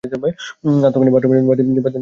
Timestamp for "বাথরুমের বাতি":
1.09-1.61